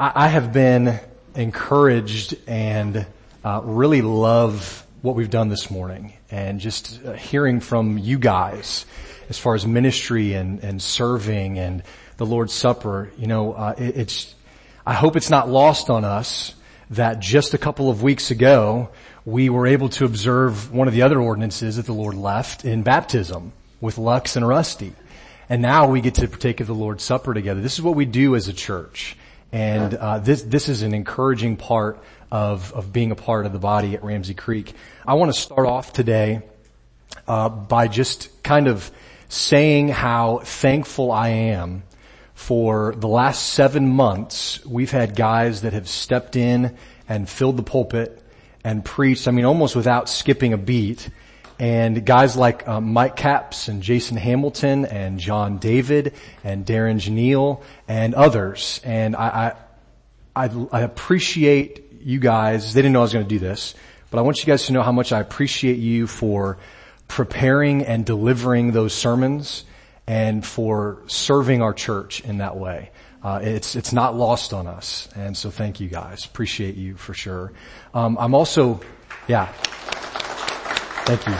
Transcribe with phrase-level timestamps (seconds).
[0.00, 0.98] I, I have been
[1.34, 3.06] encouraged and
[3.44, 8.86] uh, really love what we've done this morning and just uh, hearing from you guys
[9.28, 11.82] as far as ministry and, and serving and
[12.16, 13.12] the Lord's Supper.
[13.18, 14.34] You know, uh, it, it's,
[14.86, 16.54] I hope it's not lost on us
[16.88, 18.88] that just a couple of weeks ago
[19.26, 22.82] we were able to observe one of the other ordinances that the Lord left in
[22.82, 24.94] baptism with Lux and Rusty.
[25.50, 27.60] And now we get to partake of the Lord's Supper together.
[27.60, 29.16] This is what we do as a church.
[29.52, 33.58] And uh, this this is an encouraging part of of being a part of the
[33.58, 34.74] body at Ramsey Creek.
[35.06, 36.42] I want to start off today
[37.26, 38.90] uh, by just kind of
[39.28, 41.82] saying how thankful I am
[42.34, 44.64] for the last seven months.
[44.64, 46.76] We've had guys that have stepped in
[47.08, 48.22] and filled the pulpit
[48.64, 49.28] and preached.
[49.28, 51.10] I mean, almost without skipping a beat.
[51.60, 57.62] And guys like um, Mike Capps and Jason Hamilton and John David and Darren Janelle
[57.86, 58.80] and others.
[58.82, 59.54] And I,
[60.34, 62.72] I, I, I appreciate you guys.
[62.72, 63.74] They didn't know I was going to do this,
[64.10, 66.56] but I want you guys to know how much I appreciate you for
[67.08, 69.64] preparing and delivering those sermons
[70.06, 72.90] and for serving our church in that way.
[73.22, 76.24] Uh, it's it's not lost on us, and so thank you guys.
[76.24, 77.52] Appreciate you for sure.
[77.92, 78.80] Um, I'm also,
[79.28, 79.52] yeah.
[81.10, 81.34] Thank you.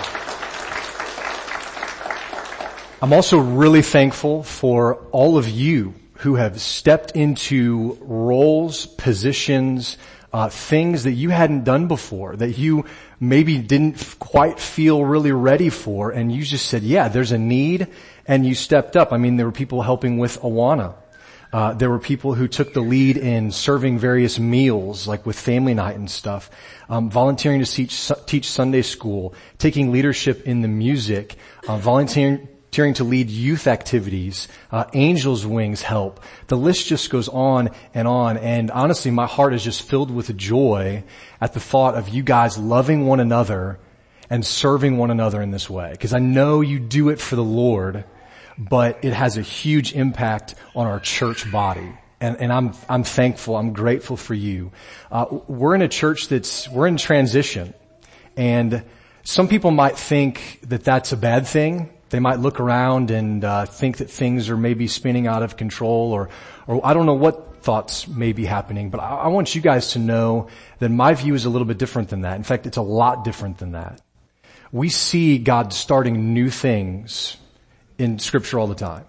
[3.00, 9.96] I'm also really thankful for all of you who have stepped into roles, positions,
[10.32, 12.84] uh, things that you hadn't done before, that you
[13.20, 17.86] maybe didn't quite feel really ready for, and you just said, "Yeah, there's a need,"
[18.26, 19.12] and you stepped up.
[19.12, 20.94] I mean, there were people helping with Awana.
[21.52, 25.74] Uh, there were people who took the lead in serving various meals, like with family
[25.74, 26.50] night and stuff,
[26.88, 33.02] um, volunteering to teach, teach Sunday school, taking leadership in the music, uh, volunteering to
[33.02, 36.20] lead youth activities, uh, Angels Wings help.
[36.46, 38.36] The list just goes on and on.
[38.38, 41.02] And honestly, my heart is just filled with joy
[41.40, 43.80] at the thought of you guys loving one another
[44.30, 45.90] and serving one another in this way.
[45.90, 48.04] Because I know you do it for the Lord
[48.60, 51.92] but it has a huge impact on our church body.
[52.20, 54.70] And, and I'm, I'm thankful, I'm grateful for you.
[55.10, 57.72] Uh, we're in a church that's, we're in transition.
[58.36, 58.84] And
[59.22, 61.88] some people might think that that's a bad thing.
[62.10, 66.12] They might look around and uh, think that things are maybe spinning out of control
[66.12, 66.28] or,
[66.66, 69.92] or I don't know what thoughts may be happening, but I, I want you guys
[69.92, 70.48] to know
[70.80, 72.36] that my view is a little bit different than that.
[72.36, 74.02] In fact, it's a lot different than that.
[74.72, 77.36] We see God starting new things
[78.00, 79.04] in scripture all the time.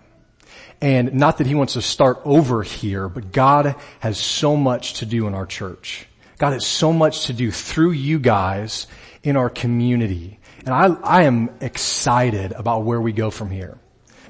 [0.82, 5.06] And not that he wants to start over here, but God has so much to
[5.06, 6.08] do in our church.
[6.38, 8.88] God has so much to do through you guys
[9.24, 10.40] in our community.
[10.66, 13.78] And I, I am excited about where we go from here.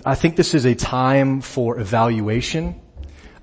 [0.05, 2.81] I think this is a time for evaluation,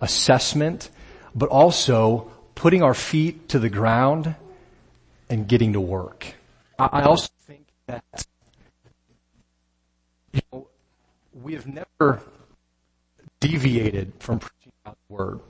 [0.00, 0.90] assessment,
[1.34, 4.34] but also putting our feet to the ground
[5.30, 6.34] and getting to work.
[6.78, 8.26] I also think that
[10.32, 10.68] you know,
[11.42, 12.20] we have never
[13.40, 15.40] deviated from preaching God's word.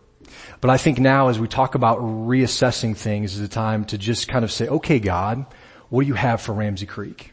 [0.60, 4.28] But I think now as we talk about reassessing things is a time to just
[4.28, 5.46] kind of say, okay, God,
[5.88, 7.32] what do you have for Ramsey Creek?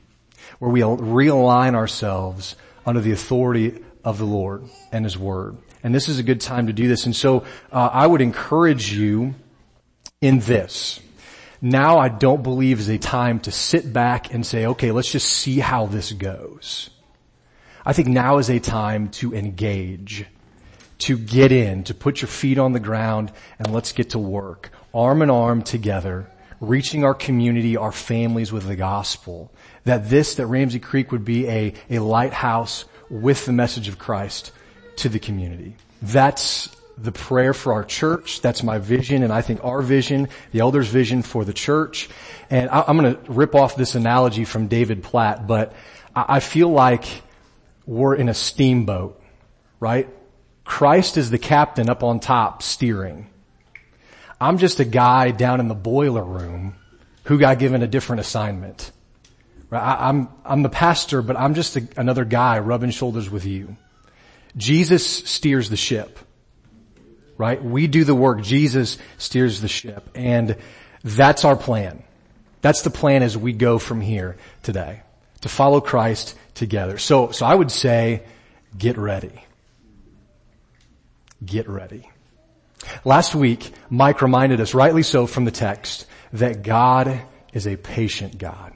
[0.59, 2.55] Where we realign ourselves
[2.85, 5.57] under the authority of the Lord and His Word.
[5.83, 7.05] And this is a good time to do this.
[7.05, 9.35] And so uh, I would encourage you
[10.21, 10.99] in this.
[11.61, 15.27] Now I don't believe is a time to sit back and say, okay, let's just
[15.27, 16.89] see how this goes.
[17.85, 20.25] I think now is a time to engage,
[20.99, 24.71] to get in, to put your feet on the ground and let's get to work.
[24.93, 26.27] Arm in arm together,
[26.59, 29.51] reaching our community, our families with the gospel.
[29.83, 34.51] That this, that Ramsey Creek would be a, a lighthouse with the message of Christ
[34.97, 35.75] to the community.
[36.01, 38.41] That's the prayer for our church.
[38.41, 42.09] That's my vision and I think our vision, the elders vision for the church.
[42.49, 45.73] And I, am going to rip off this analogy from David Platt, but
[46.15, 47.05] I, I feel like
[47.85, 49.21] we're in a steamboat,
[49.79, 50.09] right?
[50.63, 53.27] Christ is the captain up on top steering.
[54.41, 56.75] I'm just a guy down in the boiler room
[57.25, 58.91] who got given a different assignment.
[59.69, 59.81] Right?
[59.81, 63.45] I, am I'm, I'm the pastor, but I'm just a, another guy rubbing shoulders with
[63.45, 63.75] you.
[64.57, 66.19] Jesus steers the ship.
[67.37, 67.63] Right?
[67.63, 68.41] We do the work.
[68.41, 70.09] Jesus steers the ship.
[70.15, 70.57] And
[71.03, 72.03] that's our plan.
[72.61, 75.01] That's the plan as we go from here today.
[75.41, 76.97] To follow Christ together.
[76.97, 78.23] So, so I would say,
[78.77, 79.43] get ready.
[81.45, 82.09] Get ready.
[83.03, 87.21] Last week, Mike reminded us, rightly so from the text, that God
[87.53, 88.73] is a patient God.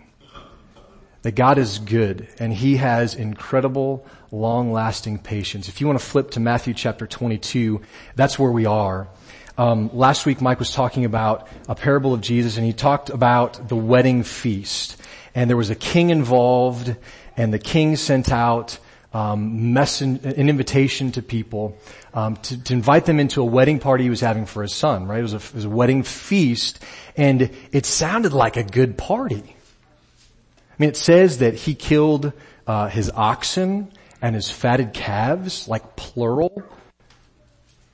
[1.24, 5.68] That God is good and He has incredible, long-lasting patience.
[5.68, 7.82] If you want to flip to Matthew chapter 22,
[8.16, 9.10] that's where we are.
[9.58, 13.68] Um, last week Mike was talking about a parable of Jesus and he talked about
[13.68, 14.96] the wedding feast.
[15.36, 16.96] And there was a king involved
[17.40, 18.78] and the king sent out
[19.14, 21.78] um, messen- an invitation to people
[22.14, 25.08] um, to, to, invite them into a wedding party he was having for his son.
[25.08, 25.20] Right?
[25.20, 26.84] It was, a, it was a wedding feast,
[27.16, 29.42] and it sounded like a good party.
[29.46, 32.34] I mean, it says that he killed
[32.68, 33.90] uh, his oxen
[34.22, 36.62] and his fatted calves, like plural.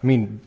[0.03, 0.41] I mean,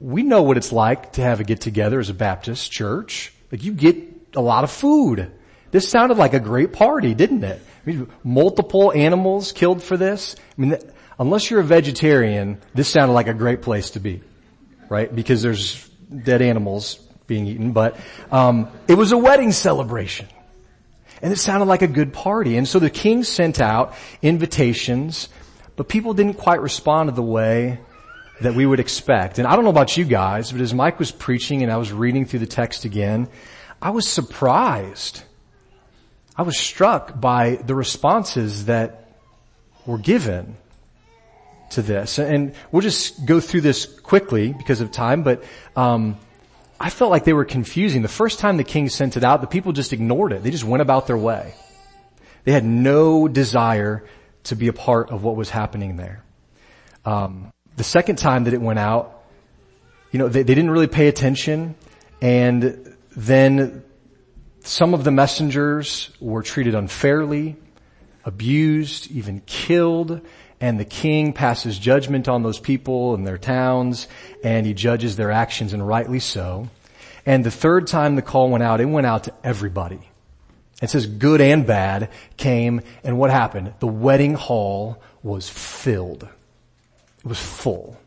[0.00, 3.34] we know what it's like to have a get together as a Baptist church.
[3.52, 3.96] Like you get
[4.34, 5.30] a lot of food.
[5.74, 7.60] This sounded like a great party, didn't it?
[7.60, 10.36] I mean, multiple animals killed for this.
[10.56, 10.78] I mean,
[11.18, 14.22] unless you're a vegetarian, this sounded like a great place to be,
[14.88, 15.12] right?
[15.12, 16.94] Because there's dead animals
[17.26, 17.96] being eaten, but
[18.30, 20.28] um, it was a wedding celebration.
[21.20, 22.56] And it sounded like a good party.
[22.56, 25.28] And so the king sent out invitations,
[25.74, 27.80] but people didn't quite respond to the way
[28.42, 29.40] that we would expect.
[29.40, 31.92] And I don't know about you guys, but as Mike was preaching and I was
[31.92, 33.26] reading through the text again,
[33.82, 35.24] I was surprised.
[36.36, 39.08] I was struck by the responses that
[39.86, 40.56] were given
[41.70, 42.18] to this.
[42.18, 45.44] And we'll just go through this quickly because of time, but
[45.76, 46.18] um,
[46.80, 48.02] I felt like they were confusing.
[48.02, 50.42] The first time the king sent it out, the people just ignored it.
[50.42, 51.54] They just went about their way.
[52.44, 54.04] They had no desire
[54.44, 56.22] to be a part of what was happening there.
[57.04, 59.24] Um, the second time that it went out,
[60.10, 61.74] you know, they, they didn't really pay attention,
[62.20, 63.82] and then
[64.64, 67.56] some of the messengers were treated unfairly,
[68.24, 70.22] abused, even killed,
[70.58, 74.08] and the king passes judgment on those people and their towns,
[74.42, 76.70] and he judges their actions, and rightly so.
[77.26, 80.00] And the third time the call went out, it went out to everybody.
[80.80, 83.74] It says good and bad came, and what happened?
[83.80, 86.22] The wedding hall was filled.
[86.22, 87.98] It was full.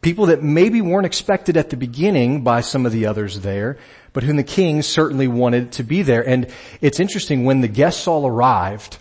[0.00, 3.78] People that maybe weren't expected at the beginning by some of the others there,
[4.12, 6.26] but whom the king certainly wanted to be there.
[6.26, 6.48] And
[6.80, 8.98] it's interesting, when the guests all arrived,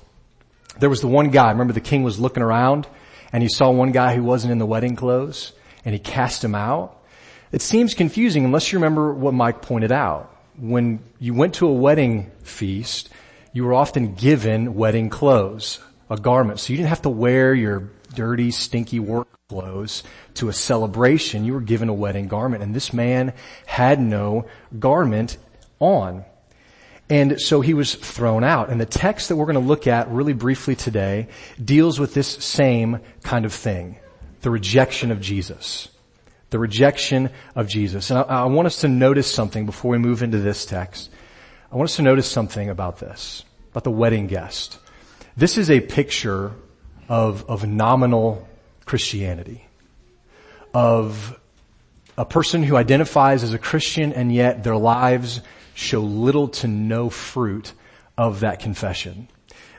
[0.79, 2.87] there was the one guy, remember the king was looking around
[3.33, 5.53] and he saw one guy who wasn't in the wedding clothes
[5.85, 7.01] and he cast him out.
[7.51, 10.33] It seems confusing unless you remember what Mike pointed out.
[10.57, 13.09] When you went to a wedding feast,
[13.53, 16.59] you were often given wedding clothes, a garment.
[16.59, 20.03] So you didn't have to wear your dirty, stinky work clothes
[20.33, 21.45] to a celebration.
[21.45, 23.31] You were given a wedding garment and this man
[23.65, 24.45] had no
[24.77, 25.37] garment
[25.79, 26.25] on.
[27.09, 28.69] And so he was thrown out.
[28.69, 31.29] And the text that we're going to look at really briefly today
[31.63, 33.95] deals with this same kind of thing.
[34.41, 35.87] The rejection of Jesus.
[36.49, 38.09] The rejection of Jesus.
[38.09, 41.09] And I, I want us to notice something before we move into this text.
[41.71, 44.77] I want us to notice something about this, about the wedding guest.
[45.37, 46.51] This is a picture
[47.07, 48.45] of, of nominal
[48.87, 49.67] Christianity.
[50.73, 51.39] Of
[52.17, 55.41] a person who identifies as a Christian and yet their lives
[55.75, 57.73] show little to no fruit
[58.17, 59.27] of that confession.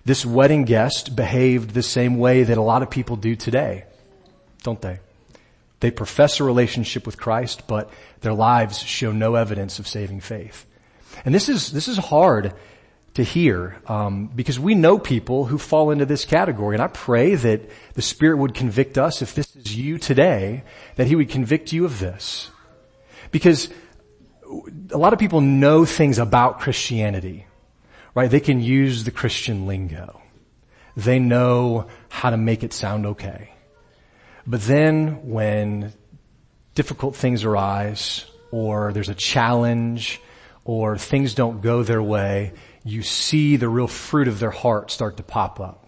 [0.05, 3.85] This wedding guest behaved the same way that a lot of people do today,
[4.63, 5.01] don't they?
[5.81, 7.91] They profess a relationship with Christ, but
[8.21, 10.67] their lives show no evidence of saving faith.
[11.25, 12.55] And this is, this is hard
[13.15, 17.35] to hear um, because we know people who fall into this category and i pray
[17.35, 17.61] that
[17.95, 20.63] the spirit would convict us if this is you today
[20.97, 22.51] that he would convict you of this.
[23.31, 23.69] Because
[24.91, 27.47] a lot of people know things about christianity
[28.19, 28.33] right?
[28.33, 30.21] They can use the christian lingo.
[30.97, 33.53] They know how to make it sound okay.
[34.45, 35.93] But then when
[36.75, 40.21] difficult things arise or there's a challenge
[40.65, 42.55] or things don't go their way
[42.89, 45.87] you see the real fruit of their heart start to pop up.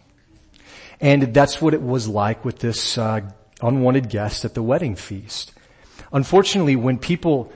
[1.00, 3.22] And that's what it was like with this uh,
[3.62, 5.52] unwanted guest at the wedding feast.
[6.12, 7.52] Unfortunately, when people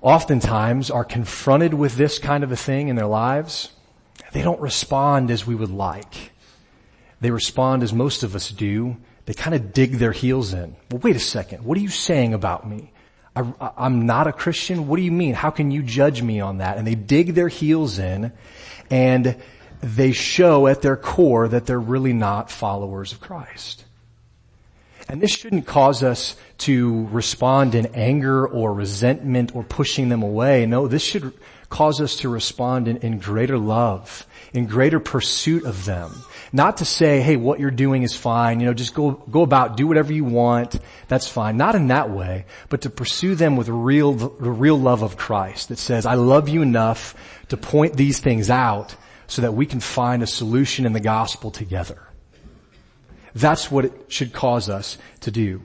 [0.00, 3.72] oftentimes are confronted with this kind of a thing in their lives,
[4.32, 6.32] they don't respond as we would like.
[7.20, 8.96] They respond as most of us do.
[9.24, 10.76] They kind of dig their heels in.
[10.90, 11.64] Well, wait a second.
[11.64, 12.92] What are you saying about me?
[13.36, 14.88] I, am not a Christian?
[14.88, 15.34] What do you mean?
[15.34, 16.78] How can you judge me on that?
[16.78, 18.32] And they dig their heels in
[18.90, 19.36] and
[19.80, 23.84] they show at their core that they're really not followers of Christ.
[25.08, 30.66] And this shouldn't cause us to respond in anger or resentment or pushing them away.
[30.66, 31.32] No, this should
[31.68, 36.10] cause us to respond in, in greater love, in greater pursuit of them.
[36.52, 39.76] Not to say, hey, what you're doing is fine, you know, just go, go about,
[39.76, 41.56] do whatever you want, that's fine.
[41.56, 45.68] Not in that way, but to pursue them with real, the real love of Christ
[45.68, 47.14] that says, I love you enough
[47.48, 48.94] to point these things out
[49.26, 52.00] so that we can find a solution in the gospel together.
[53.34, 55.62] That's what it should cause us to do.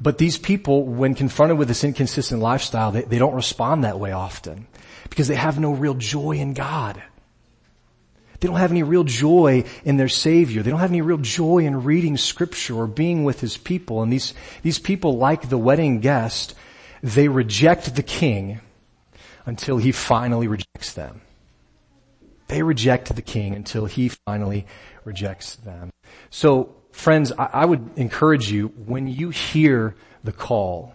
[0.00, 4.12] But these people, when confronted with this inconsistent lifestyle, they, they don't respond that way
[4.12, 4.66] often
[5.10, 7.02] because they have no real joy in God.
[8.40, 10.62] They don't have any real joy in their Savior.
[10.62, 14.02] They don't have any real joy in reading scripture or being with His people.
[14.02, 14.32] And these,
[14.62, 16.54] these people, like the wedding guest,
[17.02, 18.60] they reject the king
[19.44, 21.20] until He finally rejects them.
[22.48, 24.66] They reject the king until He finally
[25.04, 25.90] rejects them.
[26.30, 29.94] So, friends, I, I would encourage you, when you hear
[30.24, 30.94] the call,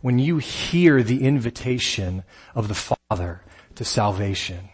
[0.00, 3.42] when you hear the invitation of the Father
[3.74, 4.70] to salvation,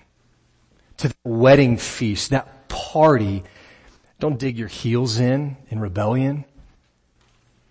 [1.01, 3.43] to the wedding feast, that party,
[4.19, 6.45] don't dig your heels in in rebellion.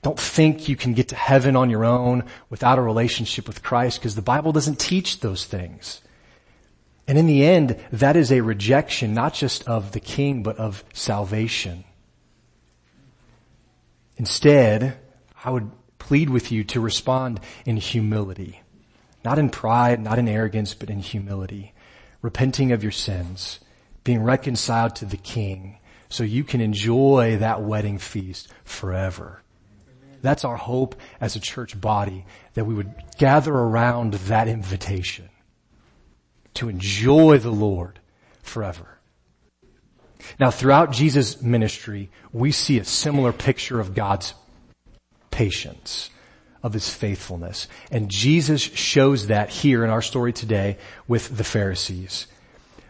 [0.02, 4.00] Don't think you can get to heaven on your own without a relationship with Christ
[4.00, 6.02] because the Bible doesn't teach those things.
[7.08, 10.84] And in the end, that is a rejection not just of the king, but of
[10.94, 11.84] salvation.
[14.18, 14.98] Instead,
[15.44, 18.62] I would plead with you to respond in humility.
[19.24, 21.74] Not in pride, not in arrogance, but in humility
[22.22, 23.60] repenting of your sins,
[24.04, 25.78] being reconciled to the King,
[26.10, 29.42] so you can enjoy that wedding feast forever.
[30.22, 35.30] That's our hope as a church body, that we would gather around that invitation
[36.56, 38.00] to enjoy the Lord
[38.42, 39.00] forever.
[40.40, 44.34] Now throughout Jesus' ministry, we see a similar picture of God's
[45.32, 46.10] patience
[46.62, 47.68] of his faithfulness.
[47.92, 52.28] And Jesus shows that here in our story today with the Pharisees.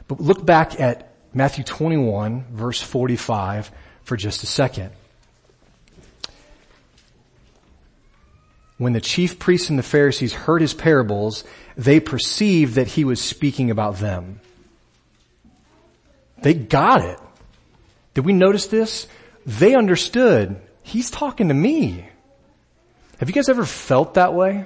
[0.07, 3.71] But look back at Matthew 21 verse 45
[4.03, 4.91] for just a second.
[8.77, 11.43] When the chief priests and the Pharisees heard his parables,
[11.77, 14.39] they perceived that he was speaking about them.
[16.41, 17.19] They got it.
[18.13, 19.07] Did we notice this?
[19.45, 20.59] They understood.
[20.81, 22.08] He's talking to me.
[23.19, 24.65] Have you guys ever felt that way?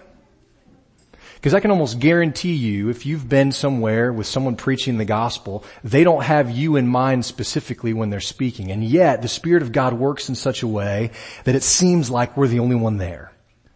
[1.35, 5.65] Because I can almost guarantee you, if you've been somewhere with someone preaching the gospel,
[5.83, 8.71] they don't have you in mind specifically when they're speaking.
[8.71, 11.11] And yet, the Spirit of God works in such a way
[11.43, 13.33] that it seems like we're the only one there.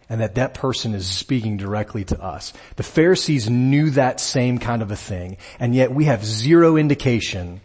[0.10, 2.54] And that that person is speaking directly to us.
[2.78, 5.38] The Pharisees knew that same kind of a thing.
[5.60, 7.60] And yet we have zero indication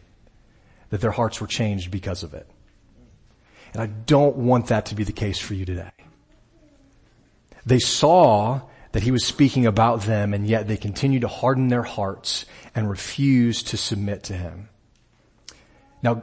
[0.88, 2.48] that their hearts were changed because of it.
[3.74, 5.92] And I don't want that to be the case for you today.
[7.64, 11.82] They saw that he was speaking about them and yet they continued to harden their
[11.82, 14.68] hearts and refuse to submit to him.
[16.02, 16.22] Now,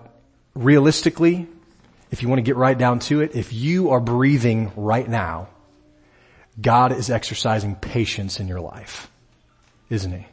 [0.54, 1.48] realistically,
[2.12, 5.50] if you want to get right down to it, if you are breathing right now,
[6.60, 9.10] God is exercising patience in your life,
[9.90, 10.28] isn't he?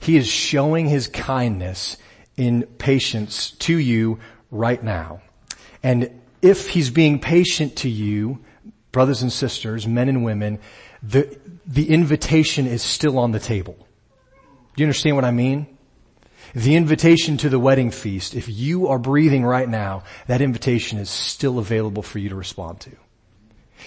[0.00, 1.96] He is showing his kindness
[2.36, 4.18] in patience to you
[4.50, 5.20] right now.
[5.82, 8.40] And if he's being patient to you,
[8.92, 10.58] brothers and sisters, men and women,
[11.02, 13.76] the, the invitation is still on the table.
[14.76, 15.66] Do you understand what I mean?
[16.54, 21.08] The invitation to the wedding feast, if you are breathing right now, that invitation is
[21.08, 22.90] still available for you to respond to.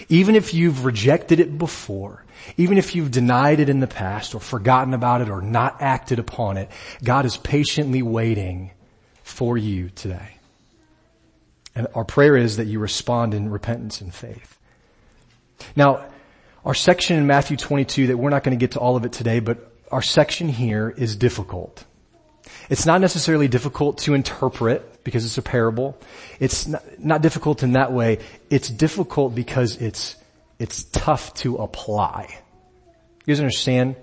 [0.09, 2.23] Even if you've rejected it before,
[2.57, 6.19] even if you've denied it in the past or forgotten about it or not acted
[6.19, 6.69] upon it,
[7.03, 8.71] God is patiently waiting
[9.23, 10.37] for you today.
[11.75, 14.57] And our prayer is that you respond in repentance and faith.
[15.75, 16.05] Now,
[16.65, 19.11] our section in Matthew 22 that we're not going to get to all of it
[19.11, 21.85] today, but our section here is difficult.
[22.69, 25.97] It's not necessarily difficult to interpret because it's a parable.
[26.39, 28.19] It's not, not difficult in that way.
[28.49, 30.15] It's difficult because it's,
[30.59, 32.39] it's tough to apply.
[33.25, 33.95] You guys understand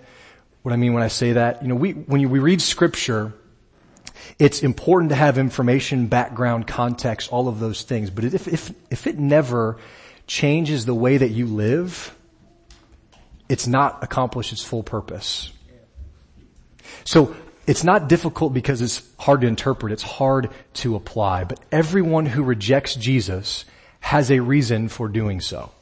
[0.62, 1.62] what I mean when I say that?
[1.62, 3.32] You know, we, when we read scripture,
[4.38, 8.10] it's important to have information, background, context, all of those things.
[8.10, 9.78] But if, if, if it never
[10.30, 12.16] changes the way that you live,
[13.48, 15.52] it's not accomplished its full purpose.
[17.02, 17.34] So
[17.66, 19.92] it's not difficult because it's hard to interpret.
[19.92, 21.44] It's hard to apply.
[21.44, 23.64] But everyone who rejects Jesus
[23.98, 25.72] has a reason for doing so.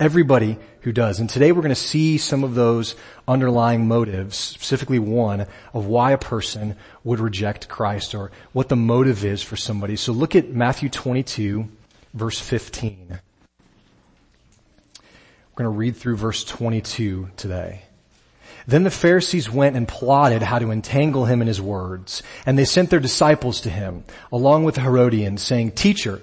[0.00, 1.20] Everybody who does.
[1.20, 2.96] And today we're going to see some of those
[3.28, 9.24] underlying motives, specifically one of why a person would reject Christ or what the motive
[9.24, 9.94] is for somebody.
[9.94, 11.68] So look at Matthew 22
[12.14, 13.20] verse 15.
[15.00, 17.82] We're going to read through verse 22 today.
[18.66, 22.22] Then the Pharisees went and plotted how to entangle him in his words.
[22.46, 26.22] And they sent their disciples to him, along with the Herodians, saying, Teacher,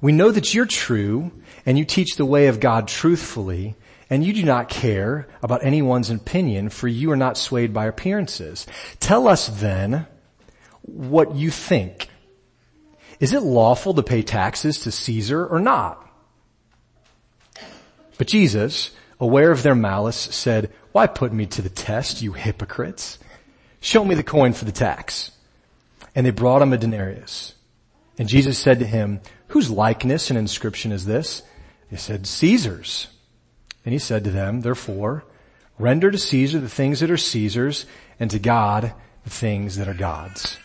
[0.00, 1.32] we know that you're true,
[1.66, 3.74] and you teach the way of God truthfully,
[4.08, 8.66] and you do not care about anyone's opinion, for you are not swayed by appearances.
[9.00, 10.06] Tell us then
[10.82, 12.08] what you think.
[13.20, 16.00] Is it lawful to pay taxes to Caesar or not?
[18.18, 23.18] But Jesus, aware of their malice, said, why put me to the test, you hypocrites?
[23.80, 25.32] Show me the coin for the tax.
[26.14, 27.54] And they brought him a denarius.
[28.18, 31.42] And Jesus said to him, whose likeness and inscription is this?
[31.90, 33.08] They said, Caesar's.
[33.84, 35.24] And he said to them, therefore,
[35.78, 37.86] render to Caesar the things that are Caesar's
[38.20, 38.94] and to God
[39.24, 40.58] the things that are God's.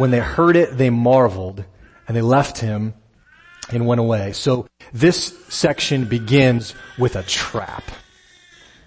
[0.00, 1.62] When they heard it, they marveled
[2.08, 2.94] and they left him
[3.68, 4.32] and went away.
[4.32, 7.84] So this section begins with a trap.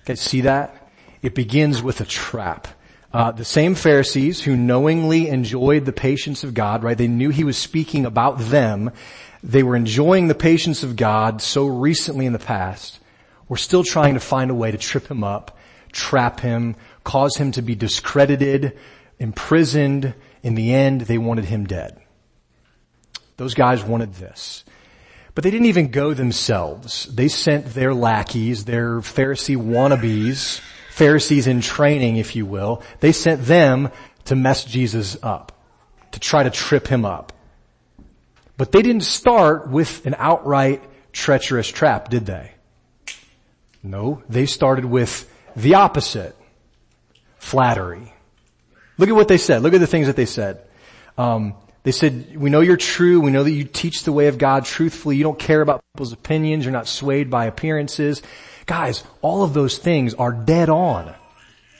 [0.01, 0.89] Okay, see that?
[1.21, 2.67] It begins with a trap.
[3.13, 6.97] Uh, the same Pharisees who knowingly enjoyed the patience of God, right?
[6.97, 8.89] They knew he was speaking about them.
[9.43, 12.99] They were enjoying the patience of God so recently in the past.
[13.47, 15.59] We're still trying to find a way to trip him up,
[15.91, 18.79] trap him, cause him to be discredited,
[19.19, 20.15] imprisoned.
[20.43, 21.99] In the end, they wanted him dead.
[23.37, 24.63] Those guys wanted this.
[25.33, 27.05] But they didn't even go themselves.
[27.05, 32.83] They sent their lackeys, their Pharisee wannabes, Pharisees in training, if you will.
[32.99, 33.89] They sent them
[34.25, 35.51] to mess Jesus up,
[36.11, 37.33] to try to trip him up.
[38.57, 42.51] But they didn't start with an outright treacherous trap, did they?
[43.81, 46.35] No, they started with the opposite.
[47.37, 48.12] Flattery.
[48.97, 49.61] Look at what they said.
[49.61, 50.61] Look at the things that they said.
[51.17, 53.19] Um, they said, we know you're true.
[53.19, 55.17] We know that you teach the way of God truthfully.
[55.17, 56.63] You don't care about people's opinions.
[56.63, 58.21] You're not swayed by appearances.
[58.65, 61.13] Guys, all of those things are dead on.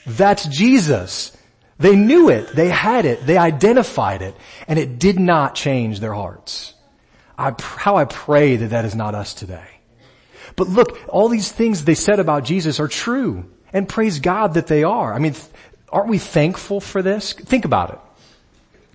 [0.06, 1.34] That's Jesus.
[1.78, 2.48] They knew it.
[2.54, 3.24] They had it.
[3.24, 4.36] They identified it.
[4.68, 6.74] And it did not change their hearts.
[7.38, 9.66] I, how I pray that that is not us today.
[10.56, 13.50] But look, all these things they said about Jesus are true.
[13.72, 15.12] And praise God that they are.
[15.12, 15.34] I mean,
[15.94, 17.32] aren't we thankful for this?
[17.32, 17.98] Think about it.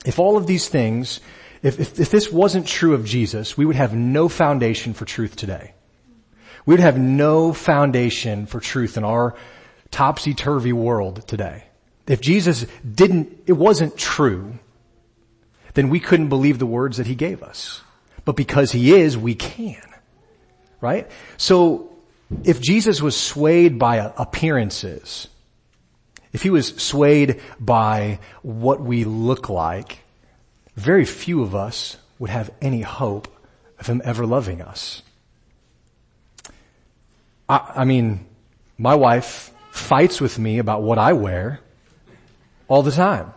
[0.05, 1.21] If all of these things,
[1.63, 5.35] if, if, if this wasn't true of Jesus, we would have no foundation for truth
[5.35, 5.73] today.
[6.65, 9.35] We would have no foundation for truth in our
[9.91, 11.63] topsy-turvy world today.
[12.05, 14.59] If Jesus didn't, it wasn't true,
[15.73, 17.81] then we couldn't believe the words that he gave us.
[18.25, 19.81] But because he is, we can.
[20.81, 21.09] Right?
[21.37, 21.91] So,
[22.43, 25.27] if Jesus was swayed by appearances,
[26.31, 29.99] if he was swayed by what we look like,
[30.75, 33.27] very few of us would have any hope
[33.79, 35.01] of him ever loving us.
[37.47, 38.25] I, I mean,
[38.77, 41.59] my wife fights with me about what I wear
[42.67, 43.33] all the time.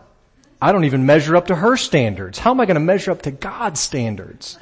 [0.61, 2.39] I don't even measure up to her standards.
[2.39, 4.57] How am I going to measure up to God's standards?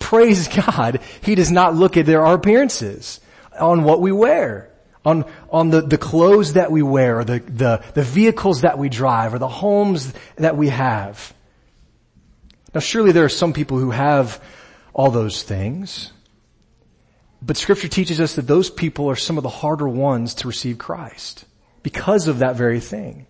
[0.00, 3.20] Praise God, He does not look at our appearances
[3.58, 4.71] on what we wear,
[5.04, 8.88] on, on the, the clothes that we wear, or the, the, the vehicles that we
[8.88, 11.34] drive, or the homes that we have.
[12.74, 14.42] Now surely there are some people who have
[14.94, 16.12] all those things.
[17.44, 20.78] But scripture teaches us that those people are some of the harder ones to receive
[20.78, 21.44] Christ
[21.82, 23.26] because of that very thing.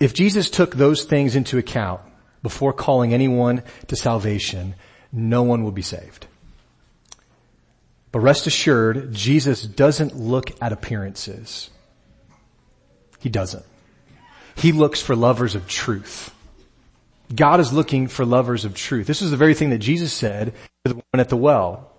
[0.00, 2.00] If Jesus took those things into account
[2.42, 4.74] before calling anyone to salvation,
[5.12, 6.26] no one will be saved.
[8.14, 11.68] But rest assured, Jesus doesn't look at appearances.
[13.18, 13.64] He doesn't.
[14.54, 16.32] He looks for lovers of truth.
[17.34, 19.08] God is looking for lovers of truth.
[19.08, 21.90] This is the very thing that Jesus said to the woman at the well.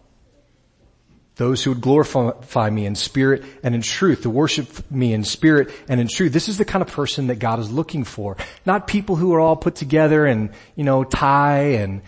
[1.36, 5.70] Those who would glorify me in spirit and in truth, to worship me in spirit
[5.90, 6.32] and in truth.
[6.32, 8.38] This is the kind of person that God is looking for.
[8.66, 12.04] Not people who are all put together and, you know, tie and,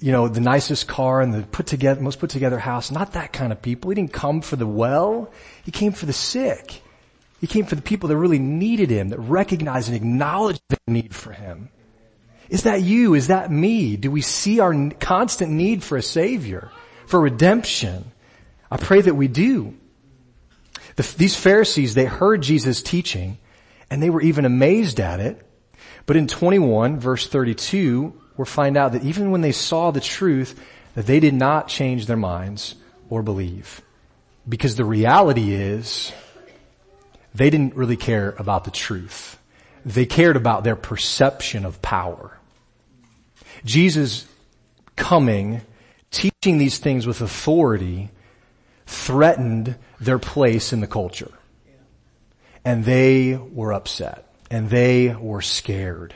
[0.00, 2.90] you know, the nicest car and the put together, most put together house.
[2.90, 3.90] Not that kind of people.
[3.90, 5.30] He didn't come for the well.
[5.64, 6.82] He came for the sick.
[7.40, 11.14] He came for the people that really needed him, that recognized and acknowledged their need
[11.14, 11.70] for him.
[12.48, 13.14] Is that you?
[13.14, 13.96] Is that me?
[13.96, 16.70] Do we see our constant need for a savior,
[17.06, 18.12] for redemption?
[18.70, 19.76] I pray that we do.
[20.96, 23.38] The, these Pharisees, they heard Jesus teaching
[23.90, 25.44] and they were even amazed at it.
[26.06, 30.58] But in 21 verse 32, we find out that even when they saw the truth,
[30.94, 32.76] that they did not change their minds
[33.10, 33.82] or believe.
[34.48, 36.12] Because the reality is,
[37.34, 39.38] they didn't really care about the truth.
[39.84, 42.38] They cared about their perception of power.
[43.64, 44.26] Jesus
[44.96, 45.60] coming,
[46.10, 48.10] teaching these things with authority,
[48.86, 51.32] threatened their place in the culture.
[52.64, 54.24] And they were upset.
[54.50, 56.14] And they were scared.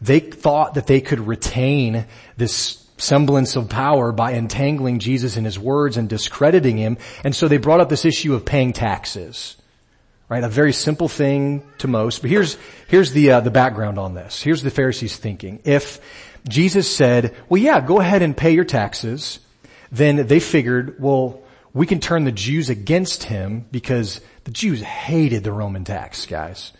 [0.00, 5.58] They thought that they could retain this semblance of power by entangling Jesus in his
[5.58, 6.98] words and discrediting him.
[7.24, 9.56] And so they brought up this issue of paying taxes.
[10.28, 10.44] Right?
[10.44, 12.20] A very simple thing to most.
[12.20, 12.56] But here's,
[12.88, 14.40] here's the, uh, the background on this.
[14.40, 15.60] Here's the Pharisees thinking.
[15.64, 16.00] If
[16.48, 19.40] Jesus said, well yeah, go ahead and pay your taxes,
[19.90, 25.44] then they figured, well, we can turn the Jews against him because the Jews hated
[25.44, 26.72] the Roman tax, guys.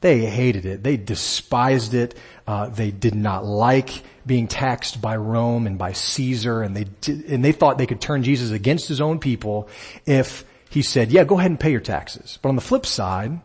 [0.00, 0.82] They hated it.
[0.82, 2.16] They despised it.
[2.46, 7.24] Uh, they did not like being taxed by Rome and by Caesar, and they did,
[7.26, 9.68] and they thought they could turn Jesus against his own people
[10.04, 13.40] if he said, "Yeah, go ahead and pay your taxes." But on the flip side,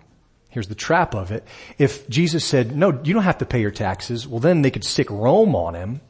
[0.49, 1.45] here's the trap of it:
[1.77, 4.83] if Jesus said, "No, you don't have to pay your taxes," well, then they could
[4.83, 6.01] stick Rome on him,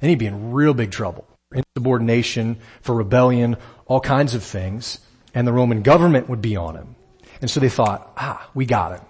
[0.00, 1.26] and he'd be in real big trouble.
[1.54, 4.98] Insubordination, for rebellion, all kinds of things,
[5.34, 6.96] and the Roman government would be on him.
[7.40, 9.06] And so they thought, ah, we got him.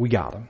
[0.00, 0.48] We got him.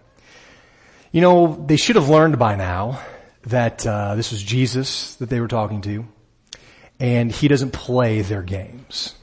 [1.11, 3.01] You know, they should have learned by now
[3.47, 6.07] that uh, this was Jesus that they were talking to,
[7.01, 9.17] and he doesn't play their games.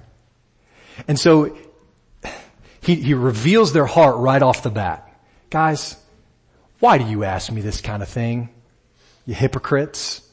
[1.06, 1.54] and so
[2.80, 5.20] he, he reveals their heart right off the bat.
[5.50, 5.98] Guys,
[6.80, 8.48] why do you ask me this kind of thing?
[9.26, 10.26] You hypocrites.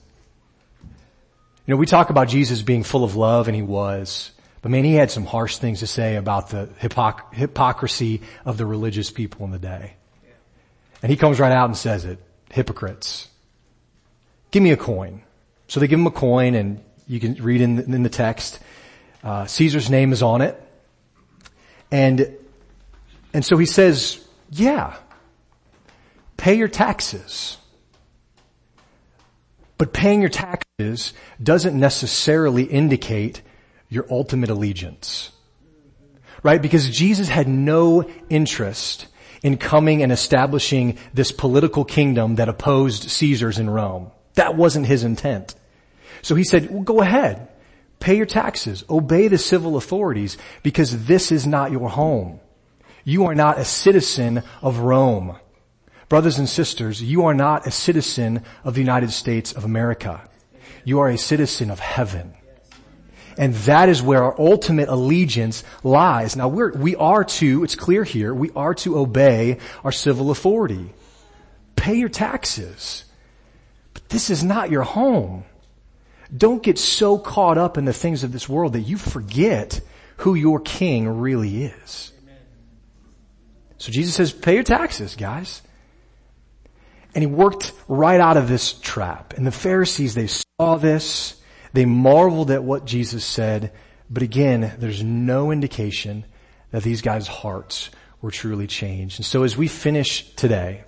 [0.82, 4.84] You know, we talk about Jesus being full of love and he was, but man,
[4.84, 9.46] he had some harsh things to say about the hypoc- hypocrisy of the religious people
[9.46, 9.94] in the day.
[11.02, 12.20] And he comes right out and says it.
[12.52, 13.30] Hypocrites.
[14.52, 15.22] Give me a coin.
[15.68, 18.60] So they give him a coin and you can read in the, in the text,
[19.24, 20.62] uh, Caesar's name is on it.
[21.92, 22.36] And,
[23.34, 24.96] and so he says, yeah,
[26.38, 27.58] pay your taxes.
[29.78, 33.42] But paying your taxes doesn't necessarily indicate
[33.90, 35.32] your ultimate allegiance.
[36.44, 36.62] Right?
[36.62, 39.08] Because Jesus had no interest
[39.42, 44.12] in coming and establishing this political kingdom that opposed Caesars in Rome.
[44.36, 45.56] That wasn't his intent.
[46.22, 47.48] So he said, well, go ahead.
[48.00, 48.84] Pay your taxes.
[48.90, 52.40] Obey the civil authorities because this is not your home.
[53.04, 55.38] You are not a citizen of Rome.
[56.08, 60.22] Brothers and sisters, you are not a citizen of the United States of America.
[60.84, 62.34] You are a citizen of heaven.
[63.40, 66.36] And that is where our ultimate allegiance lies.
[66.36, 70.94] Now we're, we are to, it's clear here, we are to obey our civil authority.
[71.78, 73.06] Pay your taxes.
[73.94, 75.46] But this is not your home.
[76.36, 79.80] Don't get so caught up in the things of this world that you forget
[80.18, 82.12] who your king really is.
[83.78, 85.62] So Jesus says, pay your taxes, guys.
[87.16, 89.34] And he worked right out of this trap.
[89.38, 91.39] And the Pharisees, they saw this
[91.74, 93.72] they marveled at what Jesus said,
[94.10, 96.26] but again, there's no indication
[96.72, 97.90] that these guys' hearts
[98.22, 99.20] were truly changed.
[99.20, 100.84] And so as we finish today,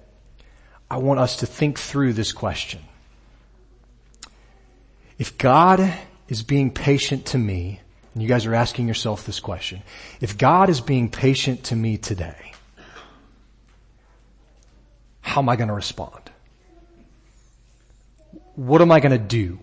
[0.90, 2.82] I want us to think through this question.
[5.18, 5.94] If God
[6.28, 7.80] is being patient to me,
[8.14, 9.84] and you guys are asking yourself this question,
[10.20, 12.54] if God is being patient to me today,
[15.22, 16.30] how am I going to respond?
[18.56, 19.60] What am I going to do?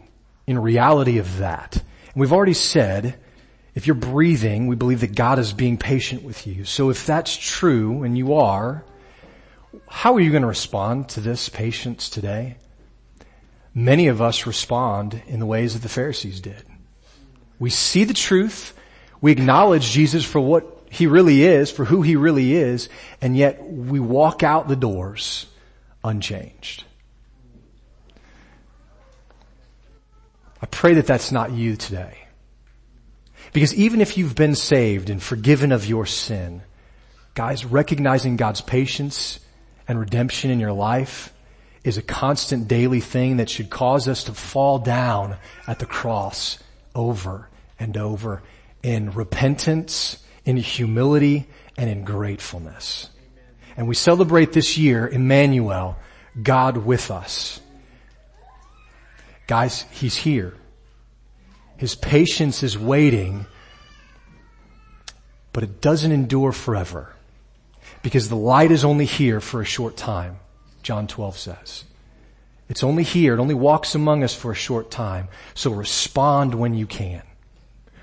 [0.49, 1.77] In reality of that.
[1.77, 3.19] And we've already said,
[3.75, 6.65] if you're breathing, we believe that God is being patient with you.
[6.65, 8.83] So if that's true, and you are,
[9.87, 12.57] how are you going to respond to this patience today?
[13.75, 16.65] Many of us respond in the ways that the Pharisees did.
[17.59, 18.73] We see the truth,
[19.21, 22.89] we acknowledge Jesus for what he really is, for who he really is,
[23.21, 25.45] and yet we walk out the doors
[26.03, 26.85] unchanged.
[30.71, 32.19] Pray that that's not you today.
[33.53, 36.63] Because even if you've been saved and forgiven of your sin,
[37.35, 39.41] guys, recognizing God's patience
[39.87, 41.33] and redemption in your life
[41.85, 46.59] is a constant daily thing that should cause us to fall down at the cross
[46.95, 48.43] over and over
[48.83, 53.09] in repentance, in humility, and in gratefulness.
[53.77, 55.97] And we celebrate this year, Emmanuel,
[56.43, 57.61] God with us.
[59.49, 60.55] Guys, He's here.
[61.77, 63.47] His patience is waiting,
[65.53, 67.15] but it doesn't endure forever.
[68.03, 70.39] Because the light is only here for a short time,
[70.83, 71.85] John 12 says.
[72.69, 73.35] It's only here.
[73.35, 75.29] It only walks among us for a short time.
[75.55, 77.23] So respond when you can.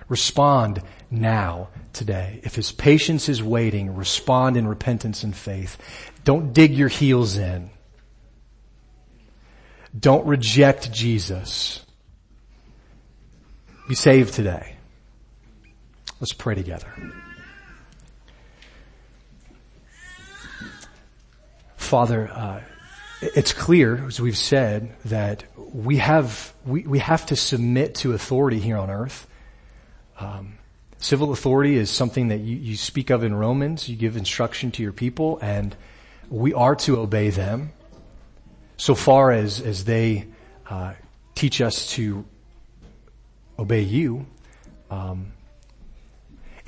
[0.10, 0.82] Respond
[1.12, 2.40] now, today.
[2.44, 5.78] If his patience is waiting, respond in repentance and faith.
[6.24, 7.70] Don't dig your heels in.
[9.98, 11.86] Don't reject Jesus.
[13.88, 14.76] Be saved today.
[16.20, 16.92] Let's pray together.
[21.78, 22.62] Father, uh,
[23.22, 28.60] it's clear, as we've said, that we have we, we have to submit to authority
[28.60, 29.28] here on earth.
[30.20, 30.58] Um,
[30.98, 33.88] civil authority is something that you, you speak of in Romans.
[33.88, 35.76] You give instruction to your people, and
[36.30, 37.72] we are to obey them
[38.78, 40.28] so far as, as they
[40.70, 40.94] uh,
[41.34, 42.26] teach us to
[43.58, 44.26] obey you.
[44.90, 45.32] Um,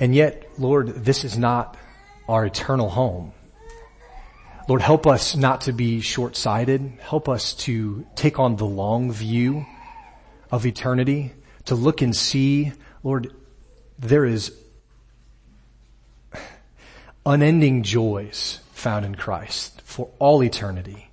[0.00, 1.76] and yet, Lord, this is not
[2.28, 3.32] our eternal home.
[4.68, 6.98] Lord, help us not to be short-sighted.
[7.00, 9.64] Help us to take on the long view
[10.50, 11.32] of eternity,
[11.66, 13.32] to look and see, Lord,
[13.98, 14.52] there is
[17.24, 21.07] unending joys found in Christ for all eternity.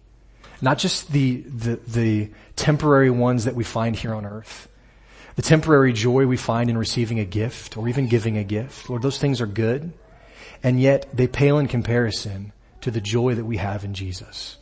[0.65, 4.67] Not just the, the, the temporary ones that we find here on earth.
[5.35, 8.89] The temporary joy we find in receiving a gift or even giving a gift.
[8.89, 9.93] Lord, those things are good.
[10.63, 12.51] And yet they pale in comparison
[12.81, 14.57] to the joy that we have in Jesus.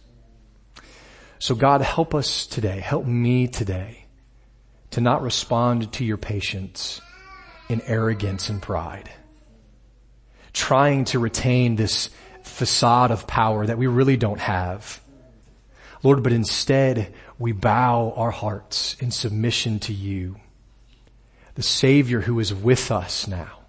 [1.39, 2.81] So God, help us today.
[2.81, 4.03] Help me today
[4.91, 6.99] to not respond to your patience
[7.69, 9.09] in arrogance and pride.
[10.51, 12.09] Trying to retain this
[12.43, 14.99] facade of power that we really don't have.
[16.03, 20.35] Lord, but instead we bow our hearts in submission to you,
[21.55, 23.59] the Savior who is with us now.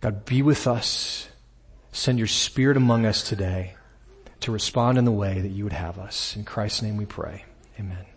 [0.00, 1.28] God, be with us.
[1.92, 3.74] Send your Spirit among us today
[4.40, 6.36] to respond in the way that you would have us.
[6.36, 7.44] In Christ's name we pray.
[7.78, 8.09] Amen.